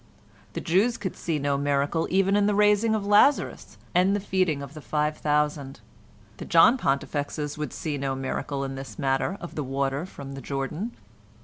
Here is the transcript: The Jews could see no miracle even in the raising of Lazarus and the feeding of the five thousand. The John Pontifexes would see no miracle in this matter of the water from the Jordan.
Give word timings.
The 0.53 0.61
Jews 0.61 0.97
could 0.97 1.15
see 1.15 1.37
no 1.37 1.59
miracle 1.59 2.07
even 2.09 2.35
in 2.35 2.47
the 2.47 2.55
raising 2.55 2.95
of 2.95 3.05
Lazarus 3.05 3.77
and 3.93 4.15
the 4.15 4.19
feeding 4.19 4.63
of 4.63 4.73
the 4.73 4.81
five 4.81 5.15
thousand. 5.17 5.79
The 6.37 6.45
John 6.45 6.75
Pontifexes 6.75 7.55
would 7.59 7.71
see 7.71 7.99
no 7.99 8.15
miracle 8.15 8.63
in 8.63 8.73
this 8.73 8.97
matter 8.97 9.37
of 9.39 9.53
the 9.53 9.63
water 9.63 10.07
from 10.07 10.33
the 10.33 10.41
Jordan. 10.41 10.93